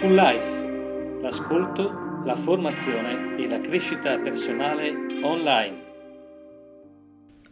Full 0.00 0.14
Life, 0.14 1.20
l'ascolto, 1.20 2.22
la 2.24 2.34
formazione 2.34 3.36
e 3.38 3.46
la 3.46 3.60
crescita 3.60 4.18
personale 4.18 4.94
online. 5.22 5.76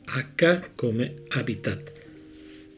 H 0.07 0.71
come 0.75 1.13
habitat. 1.29 1.93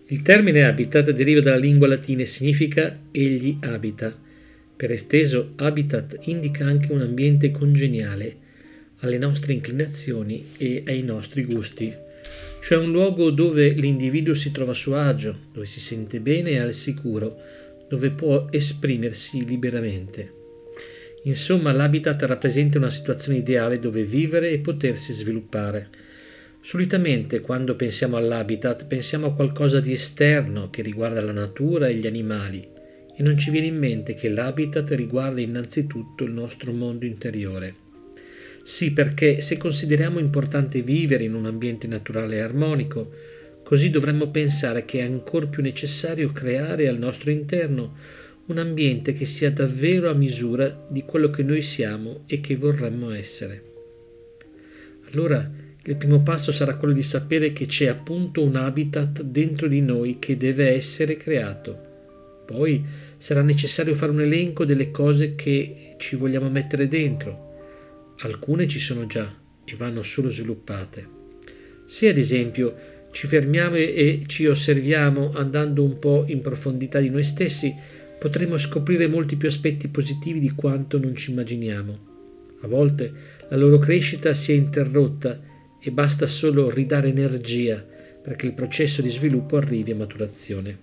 Il 0.07 0.23
termine 0.23 0.65
habitat 0.65 1.13
deriva 1.13 1.41
dalla 1.41 1.57
lingua 1.57 1.87
latina 1.87 2.23
e 2.23 2.27
significa 2.27 2.99
egli 3.13 3.59
abita. 3.61 4.13
Per 4.75 4.91
esteso, 4.91 5.53
habitat 5.55 6.19
indica 6.23 6.65
anche 6.65 6.91
un 6.91 7.03
ambiente 7.03 7.53
congeniale 7.53 8.37
alle 9.03 9.19
nostre 9.19 9.53
inclinazioni 9.53 10.47
e 10.57 10.83
ai 10.85 11.03
nostri 11.03 11.45
gusti, 11.45 11.95
cioè 12.61 12.77
un 12.77 12.91
luogo 12.91 13.31
dove 13.31 13.69
l'individuo 13.69 14.35
si 14.35 14.51
trova 14.51 14.73
a 14.73 14.75
suo 14.75 14.97
agio, 14.97 15.39
dove 15.53 15.67
si 15.67 15.79
sente 15.79 16.19
bene 16.19 16.51
e 16.51 16.59
al 16.59 16.73
sicuro, 16.73 17.39
dove 17.91 18.13
può 18.13 18.47
esprimersi 18.51 19.45
liberamente. 19.45 20.33
Insomma, 21.25 21.73
l'habitat 21.73 22.23
rappresenta 22.23 22.79
una 22.79 22.89
situazione 22.89 23.39
ideale 23.39 23.81
dove 23.81 24.05
vivere 24.05 24.51
e 24.51 24.61
potersi 24.61 25.13
sviluppare. 25.13 25.89
Solitamente 26.61 27.41
quando 27.41 27.75
pensiamo 27.75 28.17
all'habitat 28.17 28.87
pensiamo 28.87 29.27
a 29.27 29.35
qualcosa 29.35 29.81
di 29.81 29.93
esterno 29.93 30.71
che 30.71 30.83
riguarda 30.83 31.21
la 31.21 31.33
natura 31.33 31.89
e 31.89 31.97
gli 31.97 32.07
animali 32.07 32.65
e 33.17 33.23
non 33.25 33.37
ci 33.37 33.51
viene 33.51 33.67
in 33.67 33.77
mente 33.77 34.15
che 34.15 34.29
l'habitat 34.29 34.93
riguarda 34.93 35.41
innanzitutto 35.41 36.23
il 36.23 36.31
nostro 36.31 36.73
mondo 36.73 37.07
interiore. 37.07 37.75
Sì, 38.63 38.93
perché 38.93 39.41
se 39.41 39.57
consideriamo 39.57 40.21
importante 40.21 40.83
vivere 40.83 41.25
in 41.25 41.35
un 41.35 41.47
ambiente 41.47 41.89
naturale 41.89 42.37
e 42.37 42.41
armonico, 42.41 43.11
Così 43.71 43.89
dovremmo 43.89 44.31
pensare 44.31 44.85
che 44.85 44.99
è 44.99 45.03
ancora 45.03 45.47
più 45.47 45.63
necessario 45.63 46.33
creare 46.33 46.89
al 46.89 46.99
nostro 46.99 47.31
interno 47.31 47.95
un 48.47 48.59
ambiente 48.59 49.13
che 49.13 49.25
sia 49.25 49.53
davvero 49.53 50.11
a 50.11 50.13
misura 50.13 50.89
di 50.91 51.05
quello 51.05 51.31
che 51.31 51.45
noi 51.45 51.63
siamo 51.63 52.25
e 52.27 52.41
che 52.41 52.57
vorremmo 52.57 53.13
essere. 53.13 53.63
Allora 55.13 55.49
il 55.85 55.95
primo 55.95 56.21
passo 56.21 56.51
sarà 56.51 56.75
quello 56.75 56.95
di 56.95 57.05
sapere 57.05 57.53
che 57.53 57.67
c'è 57.67 57.87
appunto 57.87 58.43
un 58.43 58.57
habitat 58.57 59.23
dentro 59.23 59.69
di 59.69 59.83
noi 59.83 60.19
che 60.19 60.37
deve 60.37 60.71
essere 60.71 61.17
creato. 61.17 62.43
Poi 62.47 62.85
sarà 63.19 63.43
necessario 63.43 63.95
fare 63.95 64.11
un 64.11 64.21
elenco 64.21 64.65
delle 64.65 64.91
cose 64.91 65.37
che 65.37 65.95
ci 65.97 66.17
vogliamo 66.17 66.51
mettere 66.51 66.89
dentro. 66.89 68.17
Alcune 68.23 68.67
ci 68.67 68.81
sono 68.81 69.07
già 69.07 69.33
e 69.65 69.77
vanno 69.77 70.03
solo 70.03 70.29
sviluppate. 70.29 71.19
Se 71.85 72.09
ad 72.09 72.19
esempio 72.19 72.99
ci 73.11 73.27
fermiamo 73.27 73.77
e 73.77 74.23
ci 74.27 74.47
osserviamo 74.47 75.33
andando 75.35 75.83
un 75.83 75.99
po' 75.99 76.25
in 76.29 76.41
profondità 76.41 77.01
di 77.01 77.11
noi 77.11 77.25
stessi, 77.25 77.75
potremo 78.19 78.57
scoprire 78.57 79.09
molti 79.09 79.37
più 79.37 79.49
aspetti 79.49 79.89
positivi 79.89 80.39
di 80.39 80.51
quanto 80.51 80.99
non 80.99 81.15
ci 81.15 81.31
immaginiamo. 81.31 82.09
A 82.63 82.69
volte 82.69 83.13
la 83.49 83.57
loro 83.57 83.79
crescita 83.79 84.35
si 84.35 84.53
è 84.53 84.55
interrotta 84.55 85.41
e 85.81 85.91
basta 85.91 86.27
solo 86.27 86.71
ridare 86.71 87.09
energia 87.09 87.85
perché 88.23 88.47
il 88.47 88.53
processo 88.53 89.01
di 89.01 89.09
sviluppo 89.09 89.57
arrivi 89.57 89.93
a 89.93 89.97
maturazione. 89.97 90.79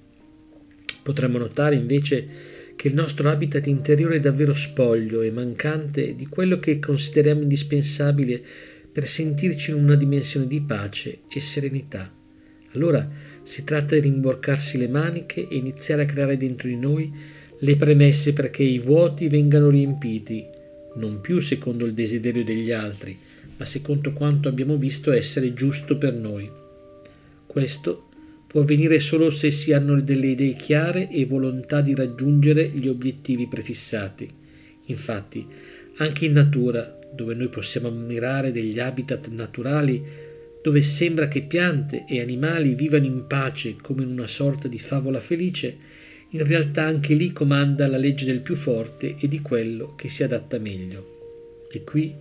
Potremmo 1.04 1.38
notare 1.38 1.76
invece 1.76 2.28
che 2.76 2.88
il 2.88 2.96
nostro 2.96 3.30
habitat 3.30 3.68
interiore 3.68 4.18
è 4.18 4.20
davvero 4.20 4.54
spoglio 4.54 5.22
e 5.22 5.32
mancante 5.32 6.16
di 6.16 6.26
quello 6.26 6.60
che 6.60 6.80
consideriamo 6.80 7.42
indispensabile 7.42 8.44
per 8.92 9.08
sentirci 9.08 9.72
in 9.72 9.78
una 9.78 9.96
dimensione 9.96 10.48
di 10.48 10.62
pace 10.62 11.20
e 11.30 11.40
serenità. 11.40 12.17
Allora 12.78 13.10
si 13.42 13.64
tratta 13.64 13.96
di 13.96 14.02
rimborcarsi 14.02 14.78
le 14.78 14.88
maniche 14.88 15.48
e 15.48 15.56
iniziare 15.56 16.04
a 16.04 16.06
creare 16.06 16.38
dentro 16.38 16.68
di 16.68 16.78
noi 16.78 17.12
le 17.60 17.76
premesse 17.76 18.34
perché 18.34 18.62
i 18.62 18.78
vuoti 18.78 19.28
vengano 19.30 19.70
riempiti, 19.70 20.46
non 20.98 21.20
più 21.20 21.40
secondo 21.40 21.86
il 21.86 21.94
desiderio 21.94 22.44
degli 22.44 22.72
altri, 22.72 23.18
ma 23.58 23.66
secondo 23.66 24.14
quanto 24.14 24.48
abbiamo 24.48 24.78
visto 24.78 25.12
essere 25.12 25.56
giusto 25.56 25.98
per 25.98 26.14
noi. 26.14 26.48
Questo 27.48 28.10
può 28.46 28.62
avvenire 28.62 29.00
solo 29.00 29.32
se 29.32 29.50
si 29.50 29.74
hanno 29.74 30.00
delle 30.00 30.28
idee 30.28 30.54
chiare 30.54 31.10
e 31.10 31.26
volontà 31.26 31.82
di 31.82 31.96
raggiungere 31.96 32.70
gli 32.70 32.88
obiettivi 32.88 33.48
prefissati. 33.48 34.30
Infatti, 34.86 35.46
anche 35.98 36.26
in 36.26 36.34
natura, 36.34 36.96
dove 37.12 37.34
noi 37.34 37.48
possiamo 37.48 37.88
ammirare 37.88 38.52
degli 38.52 38.80
habitat 38.80 39.30
naturali, 39.30 40.27
dove 40.68 40.82
sembra 40.82 41.30
che 41.30 41.44
piante 41.44 42.04
e 42.06 42.20
animali 42.20 42.76
vivano 42.76 43.06
in 43.06 43.26
pace 43.26 43.78
come 43.82 44.04
in 44.04 44.10
una 44.10 44.28
sorta 44.28 44.68
di 44.68 44.78
favola 44.78 45.22
felice, 45.22 45.78
in 46.32 46.46
realtà 46.46 46.84
anche 46.84 47.14
lì 47.14 47.32
comanda 47.32 47.88
la 47.88 47.96
legge 47.96 48.26
del 48.26 48.42
più 48.42 48.56
forte 48.56 49.16
e 49.18 49.30
di 49.30 49.40
quello 49.40 49.96
che 49.96 50.10
si 50.10 50.24
adatta 50.24 50.60
meglio. 50.60 51.68
E 51.72 51.86
qui 51.86 52.14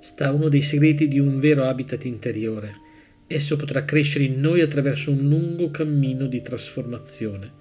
sta 0.00 0.32
uno 0.32 0.48
dei 0.48 0.62
segreti 0.62 1.06
di 1.06 1.18
un 1.18 1.38
vero 1.38 1.64
habitat 1.64 2.06
interiore. 2.06 2.76
Esso 3.26 3.56
potrà 3.56 3.84
crescere 3.84 4.24
in 4.24 4.40
noi 4.40 4.62
attraverso 4.62 5.10
un 5.10 5.28
lungo 5.28 5.70
cammino 5.70 6.26
di 6.28 6.40
trasformazione. 6.40 7.52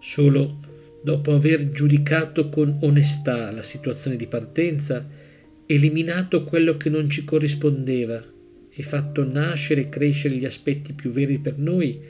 Solo 0.00 0.58
dopo 1.00 1.32
aver 1.32 1.70
giudicato 1.70 2.48
con 2.48 2.76
onestà 2.80 3.52
la 3.52 3.62
situazione 3.62 4.16
di 4.16 4.26
partenza, 4.26 5.08
eliminato 5.64 6.42
quello 6.42 6.76
che 6.76 6.88
non 6.88 7.08
ci 7.08 7.22
corrispondeva 7.22 8.38
e 8.72 8.82
fatto 8.82 9.24
nascere 9.24 9.82
e 9.82 9.88
crescere 9.88 10.36
gli 10.36 10.44
aspetti 10.44 10.92
più 10.92 11.10
veri 11.10 11.38
per 11.38 11.58
noi, 11.58 12.00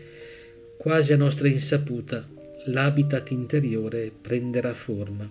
quasi 0.76 1.12
a 1.12 1.16
nostra 1.16 1.48
insaputa, 1.48 2.28
l'habitat 2.66 3.30
interiore 3.30 4.12
prenderà 4.18 4.74
forma 4.74 5.28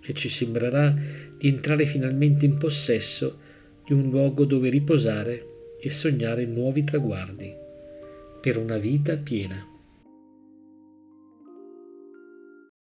e 0.00 0.12
ci 0.14 0.28
sembrerà 0.28 0.94
di 1.36 1.48
entrare 1.48 1.84
finalmente 1.84 2.44
in 2.44 2.56
possesso 2.56 3.38
di 3.86 3.92
un 3.92 4.10
luogo 4.10 4.44
dove 4.44 4.68
riposare 4.68 5.46
e 5.80 5.88
sognare 5.90 6.44
nuovi 6.44 6.84
traguardi 6.84 7.54
per 8.40 8.56
una 8.56 8.76
vita 8.76 9.16
piena. 9.16 9.77